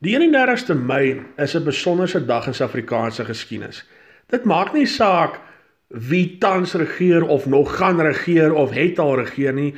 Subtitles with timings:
[0.00, 3.84] Die 31ste Mei is 'n besonderse dag in Suid-Afrikaanse geskiedenis.
[4.26, 5.40] Dit maak nie saak
[5.88, 9.74] wie tans regeer of nog gaan regeer of het al regeer nie.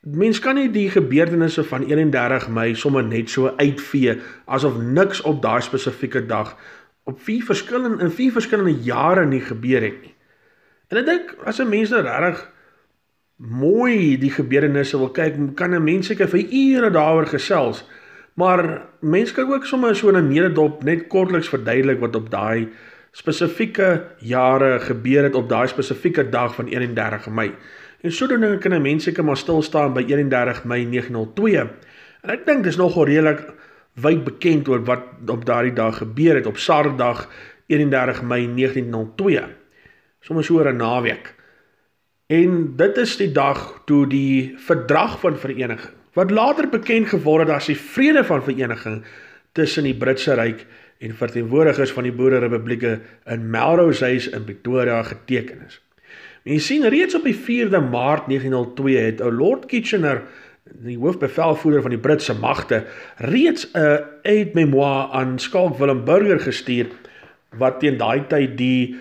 [0.00, 5.42] Mens kan nie die gebeurtenisse van 31 Mei sommer net so uitvee asof niks op
[5.42, 6.56] daai spesifieke dag
[7.04, 10.14] op vier verskillende in vier verskillende jare nie gebeur het nie.
[10.88, 12.48] En ek dink as 'n mens nou regtig
[13.36, 17.84] mooi die gebeurtenisse wil kyk, kan 'n mens seker vir ure daaroor gesels.
[18.36, 22.68] Maar mense kan ook sommer so 'n nederdop net kortliks verduidelik wat op daai
[23.10, 27.54] spesifieke jare gebeur het op daai spesifieke dag van 31 Mei.
[28.00, 31.58] En sodoende kan 'n mens seker maar stil staan by 31 Mei 1902.
[32.22, 33.54] En ek dink dis nogal redelik
[33.94, 37.28] wyd bekend oor wat op daardie dag gebeur het op Saterdag
[37.66, 39.44] 31 Mei 1902.
[40.20, 41.34] Sommige so oor 'n naweek.
[42.26, 47.54] En dit is die dag toe die verdrag van vereniging wat later bekend geword het
[47.58, 49.02] as die Vrede van Vereniging
[49.56, 50.64] tussen die Britse Ryk
[51.04, 55.80] en verteenwoordigers van die Boererepublieke in Melrose House in Pretoria geteken is.
[56.46, 60.22] Men sien reeds op die 4de Maart 1902 het ou Lord Kitchener,
[60.64, 62.84] die hoofbevelvoerder van die Britse magte,
[63.16, 66.86] reeds 'n aide memoire aan Skalk Willem Burger gestuur
[67.58, 68.96] wat teen daai tyd die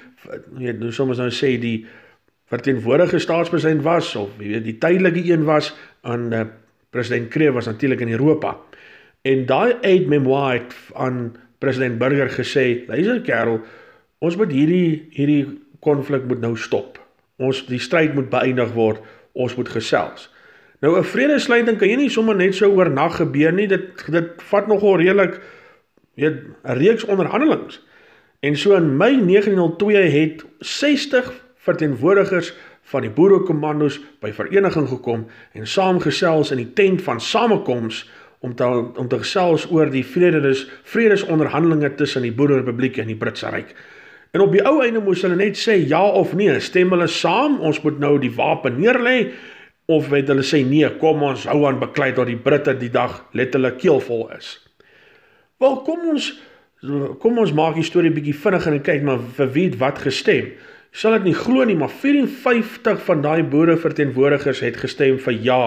[0.58, 1.86] weet nou soms nou sê die
[2.52, 6.46] verteenwoordigende staatspresident was of weet die tydelike een was aan uh,
[6.96, 8.58] President Kreef was natuurlik in Europa.
[9.22, 13.60] En daai aide memoire het aan president Burger gesê, "Luister kerel,
[14.20, 17.00] ons moet hierdie hierdie konflik moet nou stop.
[17.36, 19.02] Ons die stryd moet beëindig word.
[19.34, 20.32] Ons moet gesels."
[20.80, 23.68] Nou 'n vredesluiting kan jy nie sommer net so oornag gebeur nie.
[23.68, 25.42] Dit dit vat nogal redelik
[26.16, 27.82] weet 'n reeks onderhandelings.
[28.40, 32.54] En so in Mei 1902 het 60 verteenwoordigers
[32.92, 35.26] van die boerekommandos by vereniging gekom
[35.58, 38.04] en saamgesels in die tent van samekoms
[38.46, 38.68] om te
[39.00, 43.74] om te gesels oor die vredes vredesonderhandelinge tussen die Boererepubliek en die Britse Ryk.
[44.36, 47.58] En op die ou einde moes hulle net sê ja of nee, stem hulle saam,
[47.66, 49.32] ons moet nou die wapen neerlê
[49.90, 53.24] of weet hulle sê nee, kom ons hou aan beklei tot die Britte die dag
[53.38, 54.58] letterlik keelvol is.
[55.62, 56.34] Wel kom ons
[57.24, 60.52] kom ons maak die storie bietjie vinniger en kyk maar vir wie wat gestem
[60.96, 65.62] sal dit nie glo nie, maar 54 van daai boere verteenwoordigers het gestem vir ja,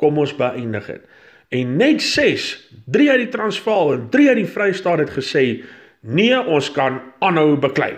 [0.00, 1.02] kom ons beëindig dit.
[1.50, 2.46] En net 6,
[2.94, 5.44] 3 uit die Transvaal en 3 uit die Vrystaat het gesê
[6.00, 7.96] nee, ons kan aanhou beklei.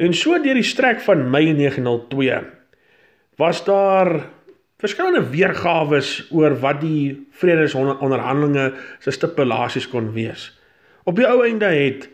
[0.00, 2.38] En so deur die strek van Mei 1902
[3.40, 4.14] was daar
[4.82, 6.00] verskillende weergawe
[6.34, 10.50] oor wat die vredesonderhandelinge se stipulasies kon wees.
[11.04, 12.08] Op die ou einde het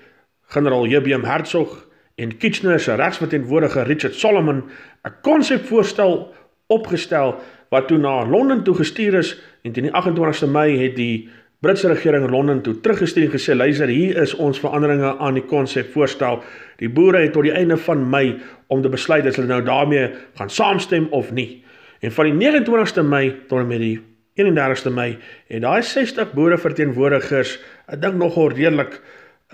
[0.53, 1.88] generaal JBM Hertzog
[2.19, 4.65] en Kitchener se regsverteenwoordiger Richard Solomon
[5.07, 6.35] 'n konsepvoorstel
[6.67, 7.39] opgestel
[7.71, 11.29] wat toe na Londen toe gestuur is en teen die 28ste Mei het die
[11.61, 16.43] Britse regering Londen toe teruggestuur en gesê luister hier is ons veranderinge aan die konsepvoorstel.
[16.79, 18.37] Die boere het tot die einde van Mei
[18.67, 21.65] om te besluit as hulle nou daarmee gaan saamstem of nie.
[22.01, 23.99] En van die 29ste Mei tot en met die
[24.39, 25.17] 31ste Mei
[25.49, 27.59] het daai 60 boere verteenwoordigers,
[27.91, 29.01] ek dink nogal redelik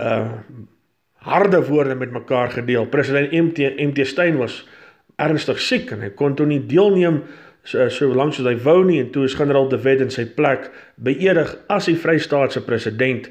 [0.00, 0.28] uh
[1.24, 2.86] harde woorde met mekaar gedeel.
[2.86, 4.66] President MT MT Steyn was
[5.16, 7.22] ernstig siek en hy kon toe nie deelneem
[7.64, 10.26] so, so lank soos hy wou nie en toe is generaal De Wet in sy
[10.36, 10.68] plek
[11.00, 13.30] beëdig as die Vrystaatse president.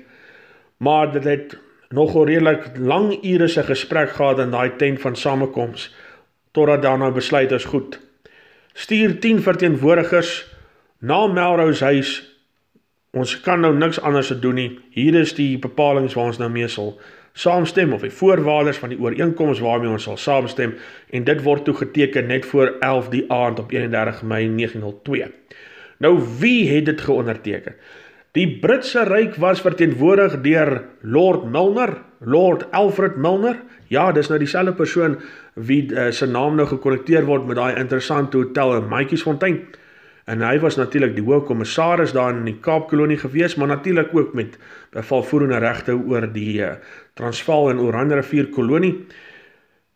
[0.81, 1.55] Maar dit het
[1.93, 5.91] nogal redelik lang ure se gesprek gehad in daai tent van samekoms
[6.53, 7.99] totdat daarna besluit is goed.
[8.73, 10.31] Stuur 10 verteenwoordigers
[10.99, 12.21] na Melrose huis.
[13.13, 14.69] Ons kan nou niks anders doen nie.
[14.89, 16.95] Hier is die bepalinge waar ons nou mee sal
[17.33, 20.75] saamstem of die voorwaardes van die ooreenkoms waarmee ons sal saamstem
[21.09, 25.31] en dit word toegeteken net voor 11 die aand op 31 Mei 1902.
[25.97, 27.75] Nou wie het dit geonderteken?
[28.33, 33.59] Die Britse ryk was verteenwoordig deur Lord Milner, Lord Alfred Milner.
[33.93, 35.19] Ja, dis nou dieselfde persoon
[35.53, 39.59] wie uh, se naam nou gekonnekteer word met daai interessante hotel in Matjiesfontein.
[40.25, 44.57] En hy was natuurlik die hoofkommissaris daar in die Kaapkolonie gewees, maar natuurlik ook met
[44.95, 46.75] bevalvoerende regte oor die uh,
[47.19, 48.95] Transvaal en Oranje rivier kolonie.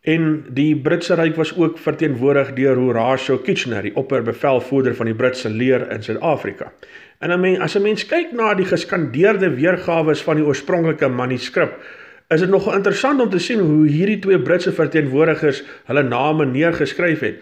[0.07, 5.49] En die Britse ryk was ook verteenwoordig deur Horatio Kitchener, die opperbevelvoerder van die Britse
[5.49, 6.71] leer in Suid-Afrika.
[7.19, 7.31] En
[7.61, 11.73] as 'n mens kyk na die geskandeerde weergawe van die oorspronklike manuskrip,
[12.27, 17.19] is dit nogal interessant om te sien hoe hierdie twee Britse verteenwoordigers hulle name neergeskryf
[17.19, 17.41] het.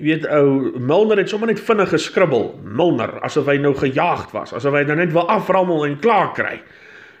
[0.00, 4.78] Weet ou Milner het sommer net vinnig geskribbel, Milner, asof hy nou gejaagd was, asof
[4.78, 6.62] hy nou net wil aframmel en klaar kry.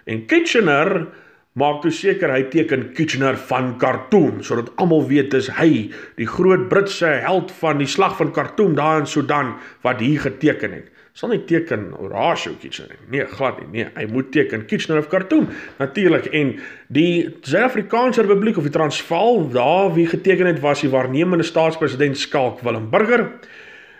[0.08, 1.06] En Kitchener
[1.52, 6.70] Maak toe seker hy teken Kitchener van Khartoum sodat almal weet dis hy, die groot
[6.70, 9.50] Britse held van die slag van Khartoum daar in Sudan
[9.84, 10.88] wat hier geteken het.
[11.12, 13.18] Sal nie teken Horatio Kitchener nie.
[13.18, 13.68] Nee, glad nie.
[13.72, 16.54] Nee, hy moet teken Kitchener of Khartoum natuurlik en
[16.88, 22.62] die Suid-Afrikaanse Republiek of die Transvaal, daar wie geteken het was die waarnemende staatspresident Skalk
[22.64, 23.26] Willem Burger,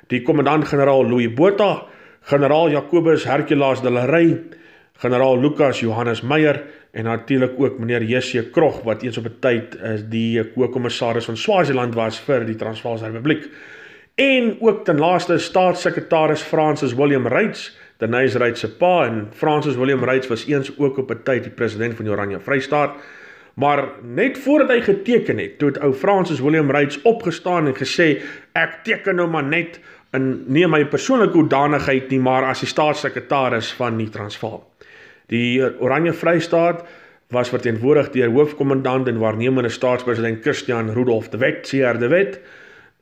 [0.08, 1.86] die kommandant-generaal Louis Botha,
[2.32, 4.38] generaal Jacobus Hercules de la Rey,
[5.02, 6.62] generaal Lucas Johannes Meyer
[6.92, 8.50] en natuurlik ook meneer J.C.
[8.52, 13.04] Krog wat eens op 'n tyd is die ko-kommissaris van Swaziland was vir die Transvaalse
[13.04, 13.48] Republiek.
[14.14, 20.04] En ook ten laaste staatssekretaris Francis William Reitz, Denise Reitz se pa en Francis William
[20.04, 22.94] Reitz was eens ook op 'n tyd die president van die Oranje Vrystaat.
[23.54, 28.22] Maar net voordat hy geteken het, toe het ou Francis William Reitz opgestaan en gesê
[28.52, 29.80] ek teken nou maar net
[30.12, 34.72] in nie my persoonlike hoedanigheid nie, maar as die staatssekretaris van die Transvaal.
[35.26, 36.84] Die Oranje Vrystaat
[37.32, 42.40] was verteenwoordig deur hoofkommandant en waarnemende staatspresident Christian Rudolph de Wet, CR de Wet,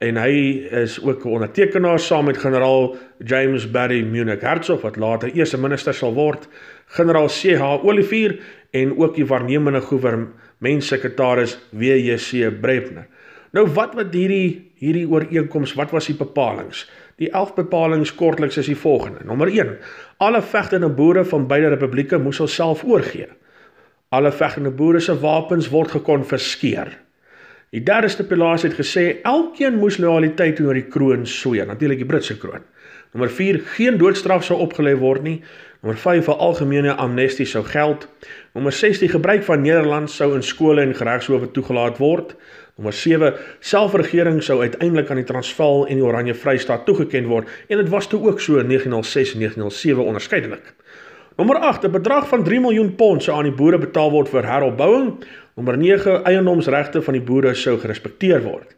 [0.01, 5.33] en hy is ook 'n ondertekenaar saam met generaal James Barry Munich Hertzog wat later
[5.33, 6.49] eerste minister sal word,
[6.87, 13.07] generaal CH Olivier en ook die waarnemende goewermentssekretaris WJC Brepner.
[13.53, 16.87] Nou wat wat hierdie hierdie ooreenkoms, wat was die bepalinge?
[17.17, 19.25] Die 11 bepalinge kortliks is die volgende.
[19.25, 19.77] Nommer 1:
[20.17, 23.29] Alle vegtende boere van beide republieke moes hulself oorgee.
[24.09, 26.99] Alle vegtende boere se wapens word gekonfiskeer.
[27.71, 32.35] Die derde stipulasie het gesê elkeen moes loyaliteit teenoor die kroon sweer, natuurlik die Britse
[32.43, 32.65] kroon.
[33.15, 35.37] Nommer 4: Geen doodstraf sou opgelê word nie.
[35.79, 38.09] Nommer 5: 'n algemene amnestie sou geld.
[38.59, 42.35] Nommer 6: Die gebruik van Nederlands sou in skole en geregshowe toegelaat word.
[42.77, 47.77] Nommer 7: Selfregering sou uiteindelik aan die Transvaal en die Oranje Vrystaat toegeken word en
[47.77, 50.75] dit was toe ook so in 1906 en 1907 onderskeidelik.
[51.37, 54.45] Nommer 8: 'n bedrag van 3 miljoen pond sou aan die boere betaal word vir
[54.45, 55.25] heropbouing.
[55.55, 58.77] Nommer 9: Eiendomsregte van die boere sou gerespekteer word.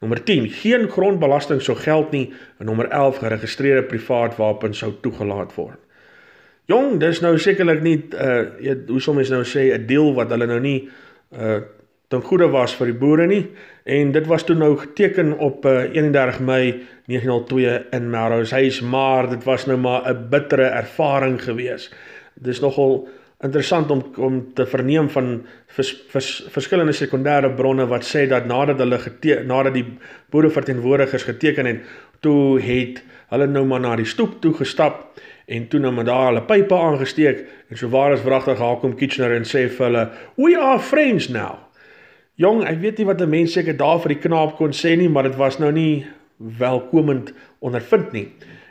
[0.00, 5.54] Nommer 10: Geen grondbelasting sou geld nie en nommer 11: Geregistreerde privaat wapens sou toegelaat
[5.54, 5.80] word.
[6.66, 10.46] Jong, dis nou sekerlik nie uh hoe sou mens nou sê 'n deal wat hulle
[10.46, 10.88] nou nie
[11.32, 11.60] uh
[12.08, 13.42] ten goeie was vir die boere nie
[13.84, 16.64] en dit was toe nou geteken op uh, eh, 31 Mei
[17.10, 21.90] 1902 in Melrose House maar dit was nou maar 'n bittere ervaring gewees.
[22.34, 23.08] Dis nogal
[23.44, 25.30] interessant om om te verneem van
[25.76, 29.00] vers, vers, verskillende sekondêre bronne wat sê dat nadat hulle
[29.44, 29.86] nadat die
[30.32, 31.82] boereverteenwoordigers geteken het,
[32.20, 33.02] toe het
[33.32, 36.74] hulle nou maar na die stoep toe gestap en toe nou maar daar hulle pype
[36.74, 40.08] aangesteek en so waar is wragtig Hakom Kitchener en sê vir hulle
[40.40, 41.64] we are friends now
[42.34, 45.08] Jong, ek weet nie wat 'n mens seker daar vir die knaap kon sê nie,
[45.08, 46.06] maar dit was nou nie
[46.58, 48.28] welkomend ondervind nie.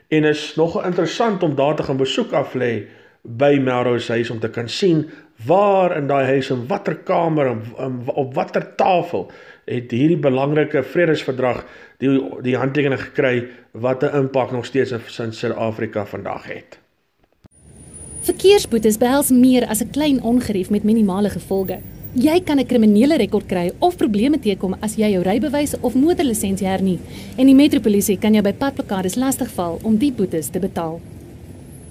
[0.09, 2.87] En is nog interessant om daar te gaan besoek af lê
[3.23, 5.05] by Melrose huis om te kan sien
[5.47, 9.29] waar in daai huis en watter kamer en, en op watter tafel
[9.65, 11.63] het hierdie belangrike vredesverdrag
[12.03, 12.11] die
[12.43, 16.79] die handtekening gekry wat 'n impak nog steeds in Suid-Afrika vandag het.
[18.21, 21.79] Verkeersboetes behels meer as 'n klein ongerief met minimale gevolge.
[22.13, 26.67] Jy kan 'n kriminele rekord kry of probleme teekom as jy jou rybewys of motorlisensie
[26.67, 26.99] hernie
[27.37, 31.01] en die metropolisie kan jou by padplakkades lastigval om die boetes te betaal.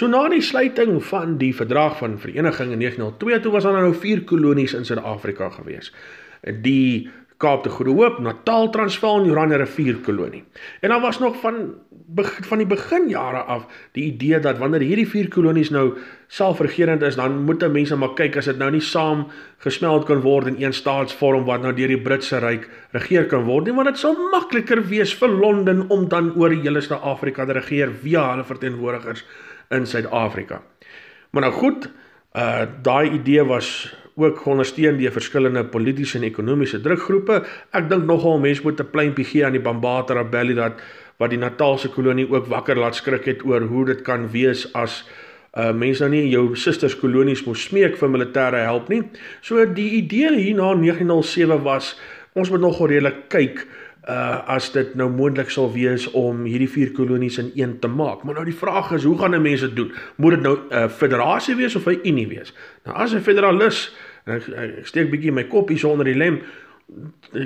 [0.00, 3.92] So na die sluiting van die verdrag van vereniging in 1902 toe was daar nou
[3.92, 5.90] vier kolonies in Suid-Afrika gewees.
[6.64, 10.42] Die Kaap te Goeie Hoop, Natal, Transvaal en Oranje rivier kolonie.
[10.80, 11.74] En daar was nog van
[12.48, 15.92] van die beginjare af die idee dat wanneer hierdie vier kolonies nou
[16.28, 19.26] selfregerend is, dan moet mense maar kyk as dit nou nie saam
[19.62, 22.66] gesmeld kan word in een staatsvorm wat nou deur die Britse ryk
[22.96, 26.64] regeer kan word nie, want dit sou makliker wees vir Londen om dan oor die
[26.64, 29.24] hele Suid-Afrika te regeer via hulle verteenwoordigers
[29.70, 30.62] in Suid-Afrika.
[31.30, 31.90] Maar nou goed,
[32.36, 37.40] uh daai idee was ook ondersteun deur verskillende politieke en ekonomiese drukgroepe.
[37.72, 40.82] Ek dink nogal mense moet 'n pleintjie gee aan die Bambata rebellie dat
[41.18, 45.04] wat die Natalse kolonie ook wakker laat skrik het oor hoe dit kan wees as
[45.58, 49.02] uh mense nou nie jou susters kolonies moet smeek vir militêre help nie.
[49.42, 51.98] So die idee hier na 1907 was
[52.34, 53.66] ons moet nogal redelik kyk
[54.08, 58.22] uh as dit nou moontlik sal wees om hierdie vier kolonies in een te maak.
[58.22, 59.92] Maar nou die vraag is, hoe gaan mense dit doen?
[60.16, 62.54] Moet dit nou 'n uh, federasie wees of 'n unie wees?
[62.84, 66.40] Nou as 'n federalis, ek, ek steek bietjie my kop hier onder die lem,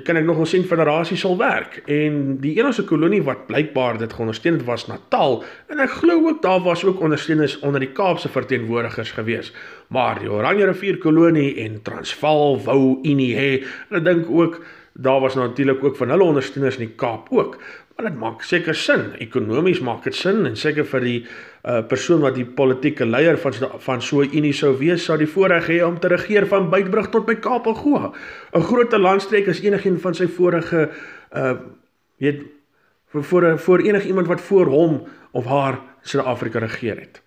[0.04, 4.12] kan ek nog wel sien federasie sal werk en die enigste kolonie wat blykbaar dit
[4.16, 8.30] geondersteun het was Natal en ek glo ook daar was ook ondersteuners onder die Kaapse
[8.32, 9.52] verteenwoordigers gewees
[9.92, 13.50] maar die Oranje rivier kolonie en Transvaal wou Unie hê
[13.90, 14.62] en ek dink ook
[14.94, 17.58] daar was natuurlik ook van hulle ondersteuners in die Kaap ook
[17.94, 22.24] maar dit maak seker sin ekonomies maak dit sin en seker vir die uh, persoon
[22.24, 23.54] wat die politieke leier van
[23.86, 27.10] van so 'n unie sou wees, sou die voorreg hê om te regeer van Beitbrug
[27.10, 28.12] tot by Kaap en Goa.
[28.52, 30.90] 'n Groot landstreek is enigiemand van sy vorige
[31.32, 31.54] uh
[32.18, 32.42] weet
[33.12, 37.23] vir voor voor enigiemand wat voor hom of haar Suid-Afrika regeer het.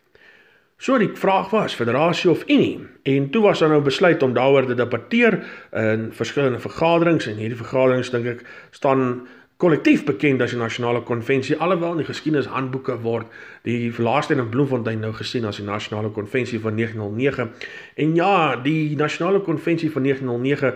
[0.78, 4.66] So die vraag was federasie of unie en toe was daar nou besluit om daaroor
[4.66, 5.40] te debatteer
[5.74, 8.44] in verskillende vergaderings en hierdie vergaderings dink ek
[8.78, 9.26] staan
[9.58, 13.34] kollektief bekend as die nasionale konvensie alhoewel in die geskiedenishandboeke word
[13.66, 17.50] die laaste in Bloemfontein nou gesien as die nasionale konvensie van 1909.
[17.98, 20.76] En ja die nasionale konvensie van 1909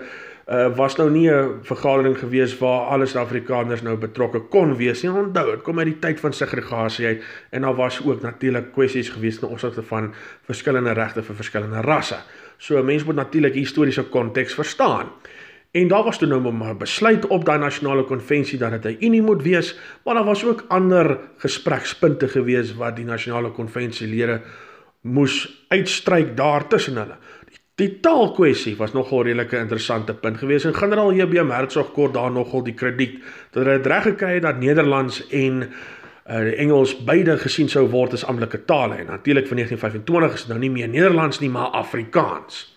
[0.52, 5.12] uh, was nou nie 'n vergadering gewees waar alle Suid-Afrikaners nou betrokke kon wees nie.
[5.12, 9.10] Onthou dit kom uit die tyd van segregasie uit en daar was ook natuurlik kwessies
[9.10, 12.18] gewees in opsigte van verskillende regte vir verskillende rasse.
[12.58, 15.08] So 'n mens moet natuurlik historiese konteks verstaan.
[15.72, 19.22] En daar was toe nou maar besluit op daai nasionale konvensie dat dit 'n unie
[19.22, 24.42] moet wees, maar daar was ook ander gesprekspunte gewees wat die nasionale konvensielede
[25.02, 27.16] moes uitstryk daartussen hulle.
[27.82, 32.62] Die, taalkwessie was nogal redelike interessante punt geweest en generaal JB Hertzog kort daar nogal
[32.68, 33.16] die krediet
[33.56, 38.14] dat hy dit reg gekry het dat Nederlands en uh, Engels beide gesien sou word
[38.14, 41.74] as amptelike tale en natuurlik van 1925 is dit nou nie meer Nederlands nie maar
[41.82, 42.68] Afrikaans.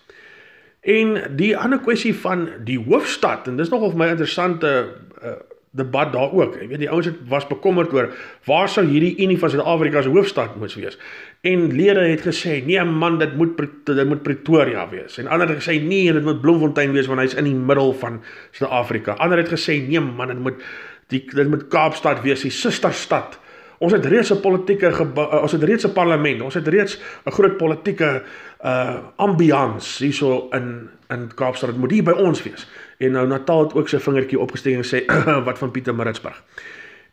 [0.81, 4.73] En die ander kwessie van die hoofstad en dis nogal vir my interessante
[5.21, 5.37] uh,
[5.75, 6.55] debat daar ook.
[6.55, 8.09] Ek weet die ouens was bekommerd oor
[8.47, 10.97] waar sou hierdie Unie van Suid-Afrika se hoofstad moet wees.
[11.45, 15.63] En lede het gesê, "Nee man, dit moet dit moet Pretoria wees." En ander het
[15.63, 19.49] gesê, "Nee, dit moet Bloemfontein wees want hy's in die middel van Suid-Afrika." Ander het
[19.49, 20.63] gesê, "Nee man, dit moet
[21.07, 23.39] die dit moet Kaapstad wees, die susterstad."
[23.77, 27.31] Ons het reeds 'n politieke uh, ons het reeds 'n parlement, ons het reeds 'n
[27.31, 28.23] groot politieke
[28.63, 31.69] uh ambiance hierso in in Kaapstad.
[31.69, 32.67] Dit moet hier by ons wees.
[32.97, 35.03] En nou Natal het ook sy vingertjie opgesteek en sê
[35.47, 36.41] wat van Pieter Maritzburg.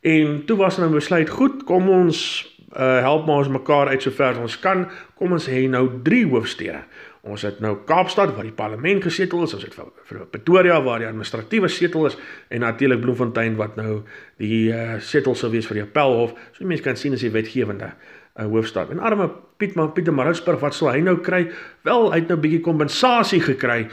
[0.03, 4.03] En toe was hulle nou besluit, goed, kom ons uh help maar ons mekaar uit
[4.03, 4.87] sover ons kan.
[5.19, 6.81] Kom ons hê nou drie hoofstede.
[7.23, 11.07] Ons het nou Kaapstad waar die parlement gesetel is, ons het vir Pretoria waar die
[11.07, 12.17] administratiewe setel is
[12.51, 14.01] en natuurlik Bloemfontein wat nou
[14.43, 16.33] die uh, setel sou wees vir die appelhof.
[16.57, 18.91] So mense kan sien as die wetgewende uh, hoofstad.
[18.91, 19.29] En arme
[19.61, 21.45] Piet maar Pieter Maritzburg wat sou hy nou kry?
[21.87, 23.87] Wel, hy het nou 'n bietjie kompensasie gekry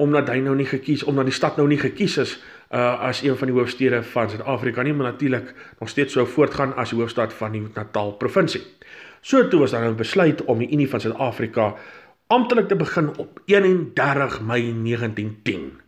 [0.00, 2.38] omdat hy nou nie gekies omdat die stad nou nie gekies is
[2.70, 6.76] uh as een van die hoofstede van Suid-Afrika nie, maar natuurlik nog steeds sou voortgaan
[6.78, 8.62] as die hoofstad van die Natal provinsie.
[9.20, 11.74] So toe was daar 'n besluit om die Unie van Suid-Afrika
[12.26, 15.80] amptelik te begin op 31 Mei 1910.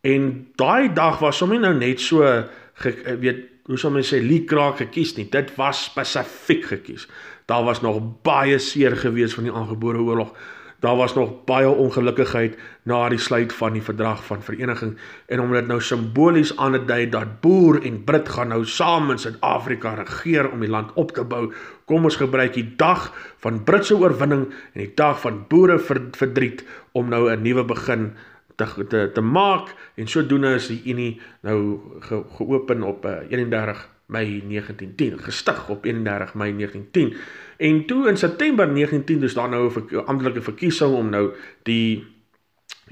[0.00, 4.76] En daai dag was sommer nou net so ge, weet hoe sou mens sê liekraak
[4.76, 5.28] gekies nie.
[5.30, 7.08] Dit was spesifiek gekies.
[7.46, 10.34] Daar was nog baie seer gewees van die aangebore oorlog.
[10.80, 14.94] Daar was nog baie ongelukkigheid na die sluit van die verdrag van vereniging.
[15.26, 19.10] En om dit nou simbolies aan te dui dat boer en Brit gaan nou saam
[19.12, 21.50] in Suid-Afrika regeer om die land op te bou,
[21.84, 23.10] kom ons gebruik die dag
[23.44, 25.78] van Britse oorwinning en die dag van boere
[26.16, 28.12] verdriet om nou 'n nuwe begin
[28.56, 29.74] te te te maak.
[29.94, 35.84] En sodoende is die Unie nou ge, geopen op 31 eh, Mei 1910 gestig op
[35.84, 37.14] 31 Mei 1910
[37.60, 42.06] En toe in September 1910 is daar nou 'n amptelike verkiesing om nou die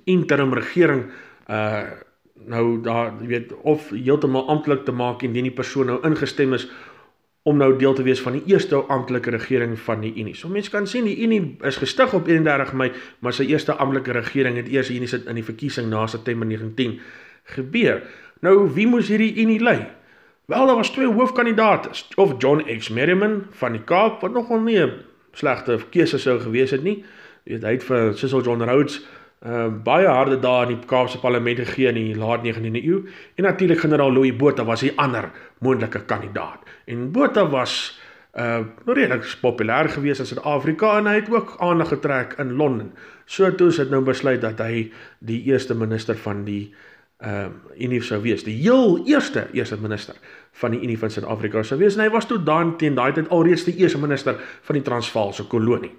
[0.04, 1.10] interim regering
[1.50, 1.82] uh
[2.46, 6.68] nou daar jy weet of heeltemal amptelik te maak indien die persoon nou ingestem is
[7.42, 10.34] om nou deel te wees van die eerste amptelike regering van die Unie.
[10.34, 14.12] So mense kan sien die Unie is gestig op 31 Mei, maar sy eerste amptelike
[14.12, 17.00] regering het eers hier in die verkiesing na September 1910
[17.56, 18.02] gebeur.
[18.40, 19.97] Nou wie moes hierdie Unie lei?
[20.48, 24.78] Wel daar was twee hoofkandidate, of John H Merriman van die Kaap wat nogal nie
[24.80, 24.92] 'n
[25.32, 27.04] slegte keuse sou gewees het nie.
[27.44, 29.06] Jy weet hy het vir Cecil John Rhodes
[29.46, 33.44] uh, baie harde dae in die Kaapse parlement gegee in die laat 19de eeu en
[33.44, 36.58] natuurlik generaal Louis Botha was die ander moontlike kandidaat.
[36.84, 38.00] En Botha was
[38.38, 42.92] uh redelik populêr gewees in Suid-Afrika en hy het ook aandag getrek in Londen.
[43.24, 46.74] So toe is dit nou besluit dat hy die eerste minister van die
[47.18, 50.14] ehm uh, Unie sou wees, die heel eerste eerste minister
[50.60, 53.30] van die Unie van Suid-Afrika sou wees en hy was tot dan teen daai tyd
[53.34, 55.90] alreeds die eerste minister van die Transvaalse kolonie.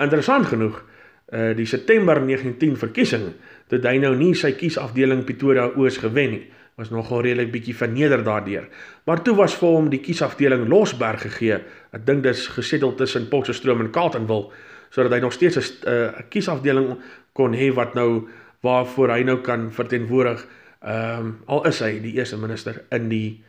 [0.00, 0.82] Interessant genoeg,
[1.26, 3.32] eh uh, die September 1910 verkiesing,
[3.68, 6.44] toe hy nou nie sy kiesafdeling Pretoria Oos gewen nie,
[6.76, 8.68] was nogal redelik bietjie verneder daardeur.
[9.04, 11.60] Maar toe was vir hom die kiesafdeling Losberg gegee.
[11.92, 14.50] Ek dink dis gesettel tussen Potchefstroom en Carletonville
[14.92, 16.96] sodat hy nog steeds 'n uh, kiesafdeling
[17.32, 18.28] kon hê wat nou
[18.60, 20.46] waarvoor hy nou kan verteenwoordig
[20.80, 23.44] ehm um, al is hy die eerste minister in die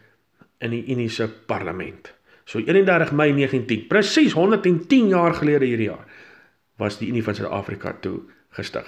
[0.59, 2.13] in die Unie se parlement.
[2.45, 6.07] So 31 Mei 1910, presies 110 jaar gelede hierdie jaar,
[6.79, 8.21] was die Unie van Suid-Afrika toe
[8.55, 8.87] gestig.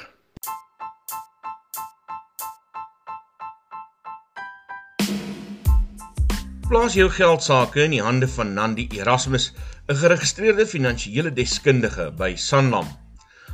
[6.70, 9.54] Plaas jou geld sake in die hande van Nandi Erasmus,
[9.90, 12.86] 'n geregistreerde finansiële deskundige by Sanlam.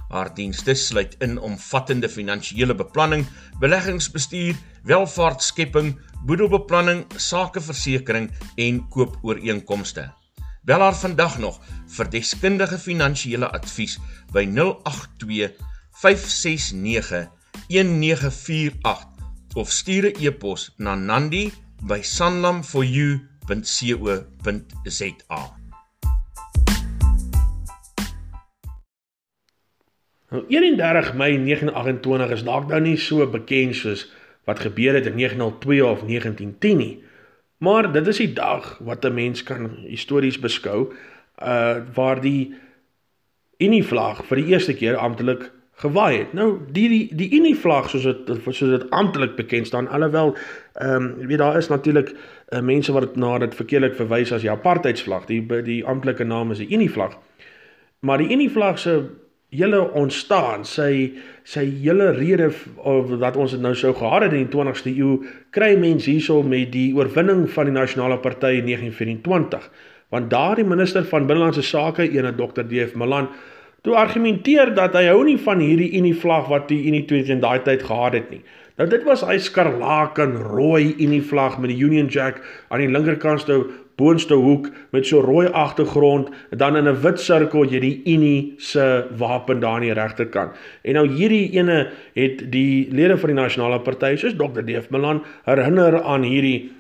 [0.09, 3.25] Haar dienste sluit in omvattende finansiële beplanning,
[3.59, 10.11] beleggingsbestuur, welvaartskepping, boedelbeplanning, sakeversekering en koopooreenkomste.
[10.65, 11.59] Bel haar vandag nog
[11.97, 13.99] vir deskundige finansiële advies
[14.33, 15.51] by 082
[16.01, 17.29] 569
[17.67, 19.13] 1948
[19.55, 21.53] of stuur 'n e-pos na nandi
[30.35, 34.01] Nou 31 Mei 1928 is dalk nou nie so bekend soos
[34.43, 37.03] wat gebeur het in 1902 of 1910 nie.
[37.63, 40.91] Maar dit is die dag wat 'n mens kan histories beskou
[41.39, 42.53] uh waar die
[43.57, 46.33] Unie vlag vir die eerste keer amptelik gewaai het.
[46.33, 50.35] Nou die die die Unie vlag soos dit soos dit amptelik bekend staan alhoewel
[50.73, 52.15] ehm um, jy weet daar is natuurlik
[52.49, 55.25] uh, mense wat na dit verkeerlik verwys as die apartheidsvlag.
[55.25, 57.17] Die die amptelike naam is die Unie vlag.
[57.99, 59.23] Maar die Unie vlag se
[59.55, 62.47] hele ontstaan, sy sy hele rede
[62.81, 65.19] of wat ons dit nou sou gehad het in die 20ste eeu,
[65.53, 69.67] kry mense hierso met die oorwinning van die Nasionale Party in 1924.
[70.13, 72.65] Want daardie minister van binnelandse sake, ene Dr.
[72.65, 72.95] D.F.
[72.97, 73.29] Malan,
[73.85, 77.43] toe argumenteer dat hy hou nie van hierdie Unie vlag wat die Unie 2 in
[77.43, 78.41] daai tyd gehad het nie.
[78.75, 82.41] Nou dit was hy skarlaken rooi Unie vlag met die Union Jack
[82.73, 83.61] aan die linkerkant toe
[83.95, 88.53] boonste hoek met so rooi agtergrond en dan in 'n wit sirkel jy die Unie
[88.57, 90.51] se wapen daar aan die regterkant.
[90.81, 94.63] En nou hierdie ene het die lede van die nasionale party soos Dr.
[94.63, 94.89] D.F.
[94.89, 96.71] Malan herinner aan hierdie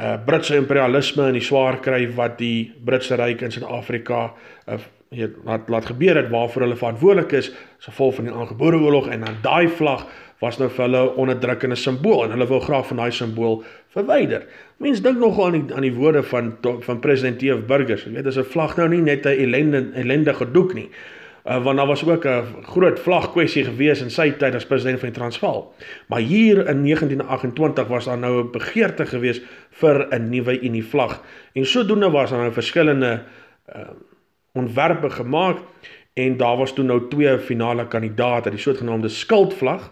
[0.00, 4.32] uh, Britse imperialisme en die swaar kry wat die Britse ryk in Suid-Afrika
[4.66, 4.78] uh,
[5.44, 9.20] laat laat gebeur het waarvoor hulle verantwoordelik is as gevolg van die aangebore oorlog en
[9.20, 10.06] dan daai vlag
[10.44, 13.62] was nou vir hulle onderdrukkende simbool en hulle wou graag van daai simbool
[13.96, 14.44] verwyder.
[14.82, 16.54] Mense dink nog aan die aan die woorde van
[16.86, 17.66] van president T.F.
[17.70, 18.04] Burgers.
[18.04, 20.88] Jy weet, dis 'n vlag nou nie net 'n ellende ellendige doek nie.
[21.44, 25.00] Uh, want daar was ook 'n groot vlag kwessie gewees in sy tyd as president
[25.00, 25.74] van die Transvaal.
[26.08, 31.22] Maar hier in 1928 was daar nou 'n begeerte gewees vir 'n nuwe Unie vlag.
[31.52, 33.22] En sodoende was daar nou verskillende
[33.76, 33.80] uh,
[34.52, 35.58] ontwerpe gemaak
[36.14, 39.90] en daar was toe nou twee finale kandidaate, die sogenaamde skildvlag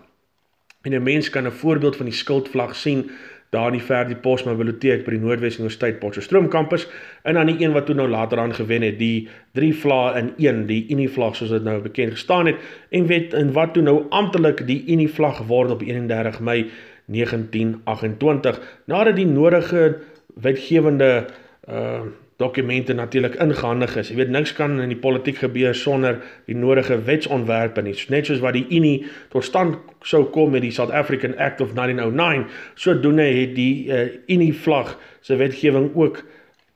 [0.83, 3.11] En 'n mens kan 'n voorbeeld van die skildvlag sien
[3.53, 6.87] daar in die Verdie Posma Biblioteek by die Noordwes Universiteit Potchefstroom kampus
[7.23, 10.33] en dan die een wat toe nou later aan gewen het, die drie vlae in
[10.41, 12.57] een, die Unie vlag soos dit nou bekend gestaan het
[12.89, 16.71] en wet en wat toe nou amptelik die Unie vlag geword op 31 Mei
[17.07, 19.99] 1928 nadat die nodige
[20.35, 21.27] wetgewende
[21.69, 22.01] uh
[22.43, 24.11] dokumente natuurlik ingehandig is.
[24.11, 26.19] Jy weet niks kan in die politiek gebeur sonder
[26.51, 27.95] die nodige wetsontwerpe nie.
[28.13, 31.75] Net soos wat die Unie tot stand sou kom met die South African Act of
[31.79, 36.25] 1909, sodoende het die uh, Unie vlag se wetgewing ook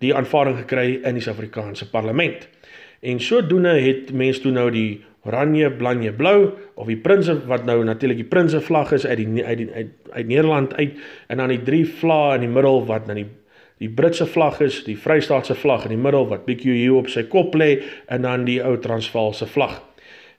[0.05, 2.47] die aanvaarding gekry in die Suid-Afrikaanse parlement.
[3.01, 7.81] En sodoende het mense toe nou die oranje, blanje, blou of die prinse wat nou
[7.85, 11.53] natuurlik die prinse vlag is uit die uit die uit, uit Nederland uit en dan
[11.55, 13.29] die drie vlae in die middel wat dan die
[13.83, 17.55] die Britse vlag is, die Vrystaatse vlag in die middel wat BQU op sy kop
[17.59, 19.81] lê en dan die ou Transvaalse vlag.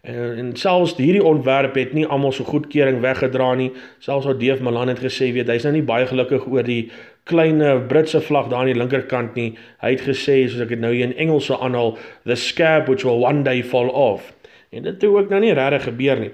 [0.08, 3.70] En, en selfs hierdie ontwerp het nie almal so goedkeuring weggedra nie.
[4.04, 6.88] Selfs ou Deef Malan het gesê, weet hy's nou nie baie gelukkig oor die
[7.28, 9.52] klein Britse vlag daar aan die linkerkant nie.
[9.84, 13.06] Hy het gesê soos ek dit nou hier in Engels sou aanhaal, the scab which
[13.06, 14.32] will one day fall off.
[14.72, 16.32] En dit het ook nou nie regtig gebeur nie.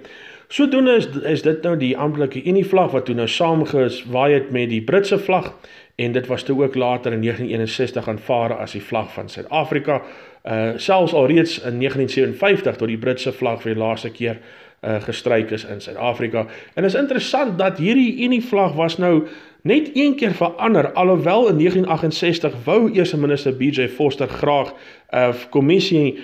[0.54, 4.70] Sodoende is is dit nou die amptelike Unie vlag wat toe nou saamgewaai het met
[4.70, 5.50] die Britse vlag
[5.96, 10.02] en dit was toe ook later in 1961 aanvaar as die vlag van Suid-Afrika.
[10.44, 14.40] Uh selfs alreeds in 1957 tot die Britse vlag vir die laaste keer
[14.82, 16.46] uh gestryk is in Suid-Afrika.
[16.74, 19.28] En is interessant dat hierdie Unie vlag was nou
[19.62, 25.34] net een keer verander alhoewel in 1968 wou eerste minister BJ Foster graag 'n uh,
[25.50, 26.20] kommissie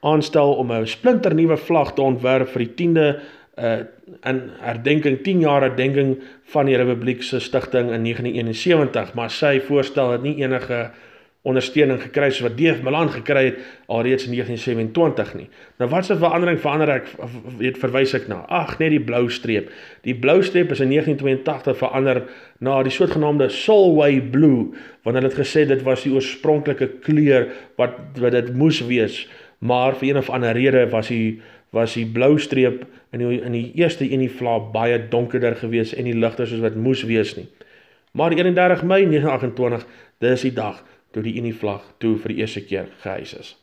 [0.00, 3.20] aanstel om 'n splinternuwe vlag te ontwerp vir die 10de
[3.60, 3.84] uh
[4.24, 6.16] in herdenking 10 jaar herdenking
[6.54, 10.90] van die republiek se stigting in 1971 maar sy voorstel het nie enige
[11.42, 13.56] ondersteuning gekry soos wat Deef Milan gekry het
[13.90, 15.48] alreeds in 1927 nie.
[15.82, 17.08] Nou wat se verandering verander ek
[17.58, 18.44] weet verwys ek na?
[18.46, 19.72] Ag, net die blou streep.
[20.06, 22.22] Die blou streep is in 1982 verander
[22.62, 24.70] na die sogenaamde Solway Blue
[25.02, 27.48] want hulle het gesê dit was die oorspronklike kleur
[27.80, 29.24] wat wat dit moes wees,
[29.58, 31.40] maar vir een of ander rede was die
[31.72, 36.08] was die blou streep in die in die eerste Unie vlag baie donkerder geweest en
[36.08, 37.48] die ligter soos wat moes wees nie.
[38.12, 39.86] Maar 31 Mei 1928,
[40.20, 40.82] dis die dag
[41.12, 43.54] toe die Unie vlag toe vir die eerste keer gehys is.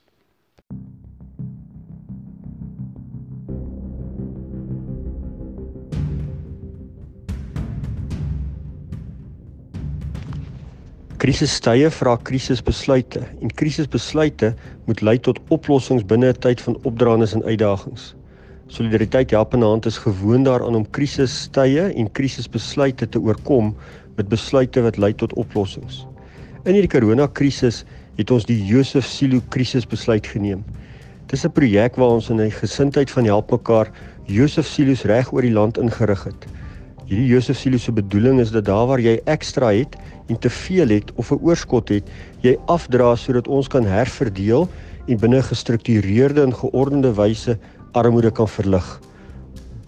[11.29, 14.47] Krisistye vra krisisbesluite en krisisbesluite
[14.87, 18.15] moet lei tot oplossings binne 'n tyd van opdraandes en uitdagings.
[18.67, 23.75] Solidariteit help in hand is gewoond daaraan om krisistye en krisisbesluite te oorkom
[24.17, 26.07] met besluite wat lei tot oplossings.
[26.65, 27.85] In hierdie koronakrisis
[28.17, 30.65] het ons die Josef Silo krisisbesluit geneem.
[31.27, 33.91] Dis 'n projek waar ons in 'n gesindheid van help mekaar
[34.25, 36.58] Josef Silos reg oor die land ingerig het.
[37.09, 39.95] Hierdie Josef Silo se bedoeling is dat daar waar jy ekstra het
[40.29, 42.05] en te veel het of 'n oorskot het,
[42.45, 44.69] jy afdra sodat ons kan herverdeel
[45.07, 47.57] en binne gestruktureerde en geordende wyse
[47.93, 49.01] armoede kan verlig.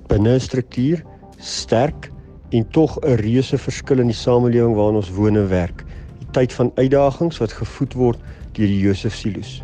[0.08, 1.04] Binne 'n struktuur
[1.38, 2.12] sterk
[2.50, 5.86] en tog 'n reuse verskil in die samelewing waarin ons woon en werk.
[6.20, 8.20] Die tyd van uitdagings wat gevoed word
[8.52, 9.64] deur die Josef Silos.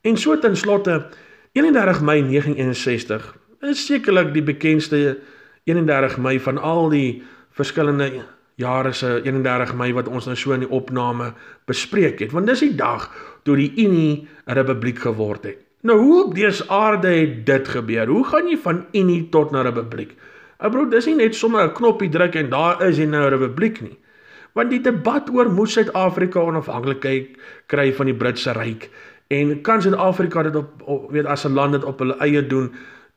[0.00, 1.06] En so ten slotte
[1.52, 5.18] 31 Mei 1961 is sekerlik die bekendste
[5.64, 7.22] 31 Mei van al die
[7.56, 8.24] verskillende
[8.60, 11.32] jare se 31 Mei wat ons nou so in die opname
[11.66, 13.08] bespreek het want dis die dag
[13.44, 15.58] toe die Unie 'n republiek geword het.
[15.82, 18.06] Nou hoe op dese aarde het dit gebeur?
[18.06, 20.14] Hoe gaan jy van Unie tot na republiek?
[20.58, 23.30] Ou bro, dis nie net sommer 'n knoppie druk en daar is jy nou 'n
[23.30, 23.98] republiek nie.
[24.52, 27.36] Want die debat oor moet Suid-Afrika onafhanklikheid
[27.66, 28.90] kry van die Britse ryk
[29.28, 32.72] en kan Suid-Afrika dit op, op weet as 'n land dit op hulle eie doen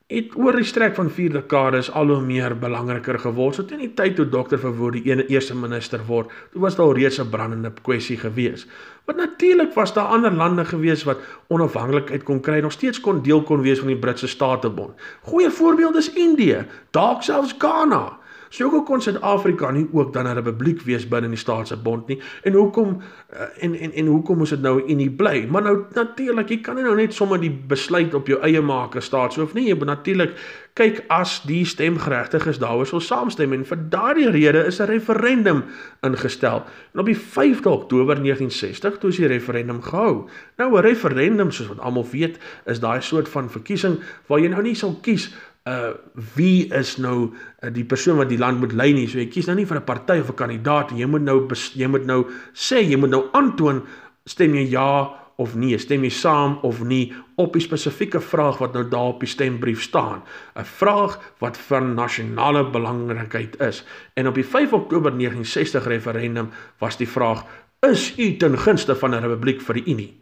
[0.07, 3.57] het oor die strek van 4 dekades al hoe meer belangriker geword.
[3.57, 6.95] So teen die tyd toe dokter Verwoerd die ene eerste minister word, toe was daar
[6.95, 8.67] reeds 'n brandende kwessie gewees.
[9.05, 13.43] Want natuurlik was daar ander lande gewees wat onafhanklikheid kon kry, nog steeds kon deel
[13.43, 14.95] kon wees van die Britse Statebond.
[15.21, 18.17] Goeie voorbeeld is Indië, dalk selfs Ghana.
[18.49, 22.21] So hoekom kon Suid-Afrika nie ook dan 'n republiek wees binne die staatsbond nie?
[22.43, 23.01] En hoekom
[23.33, 25.47] uh, en en en hoekom moes dit nou Unie bly?
[25.49, 28.95] Maar nou natuurlik, jy kan nie nou net sommer die besluit op jou eie maak
[28.95, 29.67] as staatshoof nie.
[29.67, 30.37] Jy moet natuurlik
[30.77, 35.63] kyk as die stemgeregtig is daaroor sal saamstem en vir daardie rede is 'n referendum
[36.01, 36.63] ingestel.
[36.93, 40.29] En op die 5de Oktober 1960 toe is die referendum gehou.
[40.57, 44.61] Nou 'n referendum soos wat almal weet, is daai soort van verkiesing waar jy nou
[44.61, 45.33] nie sal kies
[45.67, 45.93] uh
[46.35, 49.07] wie is nou uh, die persoon wat die land moet lei nie.
[49.07, 51.01] So jy kies nou nie vir 'n party of 'n kandidaat nie.
[51.01, 53.83] Jy moet nou jy moet nou sê, jy moet nou aantoon
[54.25, 58.73] stem jy ja of nee, stem jy saam of nie op die spesifieke vraag wat
[58.73, 60.23] nou daar op die stembrief staan.
[60.55, 63.83] 'n Vraag wat van nasionale belangrikheid is.
[64.15, 66.49] En op die 5 Oktober 1960 referendum
[66.79, 67.45] was die vraag:
[67.81, 70.17] Is u ten gunste van 'n republiek vir die Unie?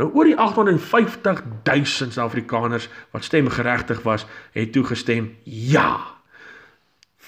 [0.00, 4.24] Nou oor die 850 000 Suid-Afrikaners wat stemgeregtig was,
[4.56, 6.00] het toegestem ja.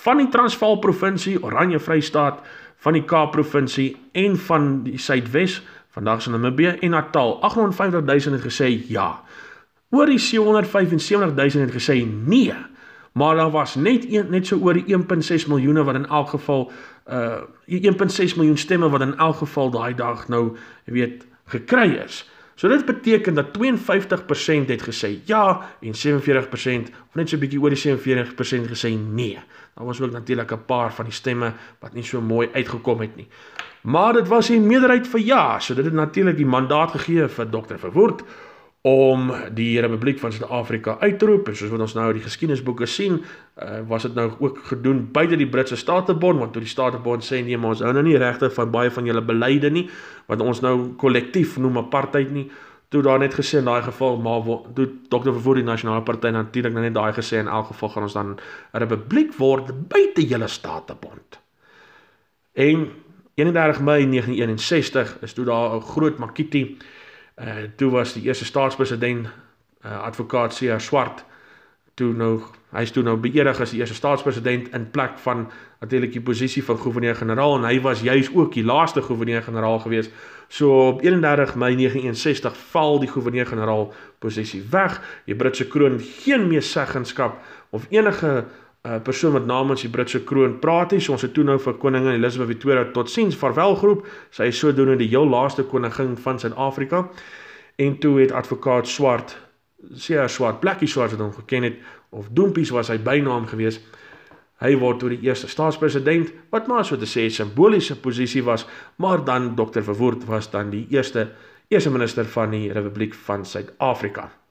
[0.02, 2.40] Van die Transvaal provinsie, Oranje Vrystaat,
[2.82, 5.61] van die Kaap provinsie en van die Suidwes,
[5.92, 9.20] vandag is Namibië en Natal, 850 000 het gesê ja.
[9.92, 12.56] Oor die 775 000 het gesê nee.
[13.12, 16.70] Maar daar was net een, net so oor die 1.6 miljoene wat in elk geval
[17.04, 22.24] uh 1.6 miljoen stemme wat in elk geval daai dag nou, jy weet, gekry is.
[22.55, 27.61] So dit beteken dat 52% het gesê ja en 47% of net so 'n bietjie
[27.61, 29.38] oor die 47% gesê nee.
[29.75, 33.17] Daar was ook natuurlik 'n paar van die stemme wat nie so mooi uitgekom het
[33.17, 33.29] nie.
[33.83, 37.51] Maar dit was 'n meerderheid vir ja, so dit het natuurlik die mandaat gegee vir
[37.51, 37.77] Dr.
[37.77, 38.23] Verwoerd
[38.83, 42.25] om die Republiek van Suid-Afrika uit te roep en soos wat ons nou uit die
[42.25, 46.71] geskiedenisboeke sien, uh, was dit nou ook gedoen buite die Britse Statebond want toe die
[46.71, 49.85] Statebond sê nee, maar ons hou nou nie regtig van baie van julle beleide nie
[50.27, 52.49] wat ons nou kollektief noem apartheid nie.
[52.90, 55.31] Toe daar net gesê in daai geval maar toe Dr.
[55.31, 58.35] Verwoerd die nasionale party natuurlik nou net daai gesê in elk geval gaan ons dan
[58.35, 61.38] 'n republiek word buite julle Statebond.
[62.53, 62.90] En
[63.35, 66.79] 31 Mei 1961 is toe daar 'n groot makiti
[67.37, 69.27] Uh toe was die eerste staatspresident
[69.85, 70.81] uh advokaat C.R.
[70.81, 71.25] Swart
[71.95, 72.40] toe nou
[72.73, 75.45] hy's toe nou beëdig as die eerste staatspresident in plek van
[75.83, 80.09] natuurlik die posisie van goewerneur-generaal en hy was juis ook die laaste goewerneur-generaal gewees.
[80.49, 83.92] So op 31 Mei 1961 val die goewerneur-generaal
[84.25, 85.01] posisie weg.
[85.29, 88.45] Die Britse kroon geen meer seggenskap of enige
[88.83, 91.01] 'n persoon wat namens die Britse kroon praat nie.
[91.01, 94.07] So ons het toe nou vir koningin Elizabeth Victoria totsiens vaarwel geroep.
[94.31, 97.09] Sy is sodoende die heel laaste koningin van Suid-Afrika.
[97.77, 99.37] En toe het advokaat Swart,
[99.95, 101.79] Seer Swart, Blackie Swart wat hom geken het
[102.11, 103.81] of Doempies was sy bynaam gewees.
[104.62, 108.66] Hy word toe die eerste staatspresident wat maar so te sê simboliese posisie was,
[108.97, 109.83] maar dan Dr.
[109.83, 111.31] Verwoerd was dan die eerste
[111.68, 114.41] eerste minister van die Republiek van Suid-Afrika.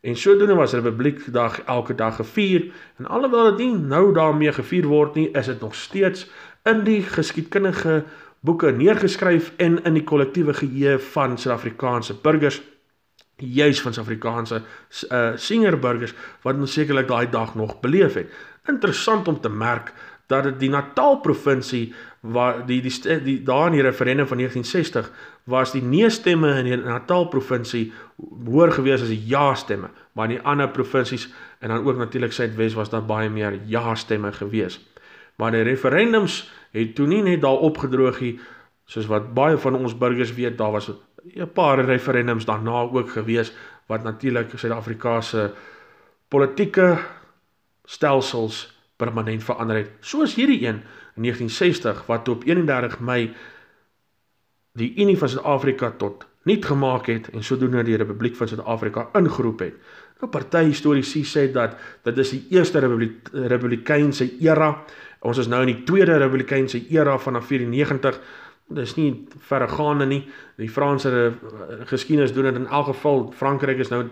[0.00, 5.14] En sodoende was Republiekdag elke dag gevier en alhoewel dit nie nou daarmee gevier word
[5.14, 6.26] nie, is dit nog steeds
[6.64, 8.04] in die geskiedkundige
[8.40, 12.60] boeke neergeskryf en in die kollektiewe geheue van Suid-Afrikaanse burgers
[13.36, 18.30] juis van Suid-Afrikaanse uh, senior burgers wat ons sekerlik daai dag nog beleef het.
[18.66, 19.92] Interessant om te merk
[20.26, 24.36] dat dit die Natal provinsie waar die die, die, die daar in die referendum van
[24.42, 25.10] 1960
[25.46, 30.26] was die nee stemme in die Natal provinsie hoër gewees as die ja stemme, maar
[30.26, 31.28] in die ander provinsies
[31.62, 34.80] en dan ook natuurlik Suidwes was daar baie meer ja stemme gewees.
[35.38, 38.34] Maar die referendums het toe nie net daar opgedroog nie
[38.90, 43.52] soos wat baie van ons burgers weet, daar was 'n paar referendums daarna ook gewees
[43.86, 45.50] wat natuurlik Suid-Afrika se
[46.28, 46.98] politieke
[47.84, 49.90] stelsels permanent verander het.
[50.00, 50.82] Soos hierdie een
[51.14, 53.34] in 1960 wat op 31 Mei
[54.76, 59.64] die Unie van Suid-Afrika tot niet gemaak het en sodoende die Republiek van Suid-Afrika ingeroep
[59.64, 59.74] het.
[60.20, 61.74] Nou party historiese sê dat
[62.06, 64.70] dit is die eerste republiek, republikeinse era.
[65.20, 68.20] Ons is nou in die tweede republikeinse era vanaf 94.
[68.76, 69.10] Dis nie
[69.48, 70.22] verregaande nie.
[70.56, 71.34] Die Franse
[71.90, 73.26] geskiedenis doen dit in elk geval.
[73.36, 74.06] Frankryk is nou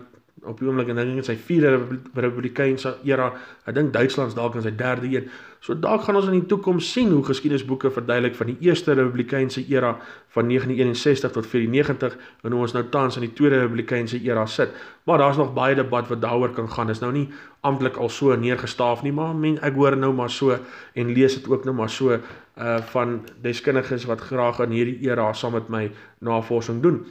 [0.45, 1.79] op die oomblik en dink in sy vierde
[2.13, 3.31] republikeinse era.
[3.65, 5.31] Ek dink Duitsland dalk in sy derde een.
[5.65, 9.63] So dalk gaan ons in die toekoms sien hoe geskiedenisboeke verduidelik van die eerste republikeinse
[9.65, 9.95] era
[10.35, 14.75] van 1961 tot 94 en hoe ons nou tans in die tweede republikeinse era sit.
[15.09, 16.91] Maar daar's nog baie debat wat daaroor kan gaan.
[16.93, 17.23] Dis nou nie
[17.65, 20.53] amptelik al so neergestaaf nie, maar men ek hoor nou maar so
[20.93, 25.31] en lees dit ook nou maar so uh van deskundiges wat graag in hierdie era
[25.33, 25.89] saam met my
[26.21, 27.01] navorsing doen.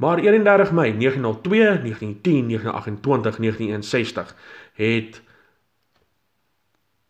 [0.00, 4.34] Maar 31 Mei 1902, 1910, 1928, 1961
[4.72, 5.22] het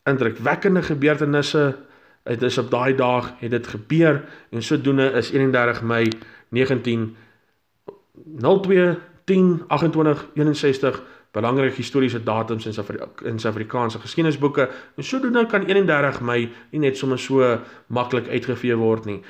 [0.04, 1.76] indrukwekkende gebeurtenisse
[2.24, 6.08] dit is op daai dag het dit gebeur en sodoende is 31 Mei
[6.48, 11.02] 1902 10 28 61
[11.34, 17.58] belangrike historiese datums in Suid-Afrikaanse geskiedenisboeke en sodoende kan 31 Mei nie net sommer so
[17.86, 19.22] maklik uitgevee word nie.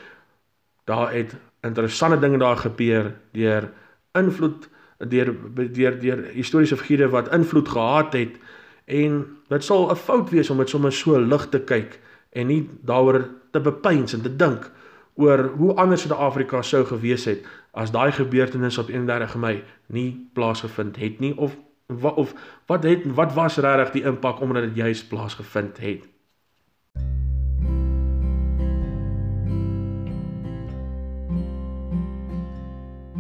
[0.85, 3.71] Daar het interessante dinge daar gebeur deur
[4.13, 8.37] invloed deur deur deur historiese figure wat invloed gehad het
[8.85, 12.01] en dit sal 'n fout wees om dit sommer so lig te kyk
[12.33, 14.71] en nie daaroor te bepeins en te dink
[15.15, 20.97] oor hoe anders Suid-Afrika sou gewees het as daai gebeurtenis op 31 Mei nie plaasgevind
[20.97, 21.57] het nie of
[22.01, 22.35] of
[22.67, 26.15] wat het wat was regtig die impak omdat dit juis plaasgevind het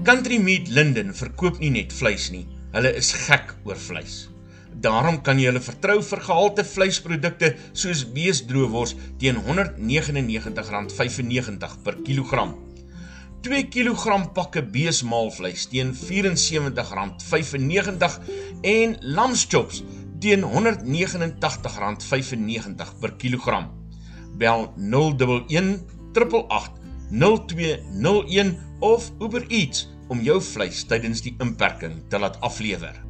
[0.05, 2.45] Country Meat Linden verkoop nie net vleis nie,
[2.77, 4.34] hulle is gek oor vleis.
[4.85, 12.51] Daarom kan jy hulle vertrou vir gehalte vleisprodukte soos beesdroewors teen R199.95 per kilogram.
[13.45, 13.97] 2 kg
[14.37, 18.13] pakke beesmaalvleis teen R74.95
[18.75, 19.77] en lamschops
[20.21, 23.67] teen R189.95 per kilogram.
[24.37, 25.81] Bel 011
[26.13, 33.01] 888 0201 of Uber Eats om jou vleis tydens die inperking te laat aflewer.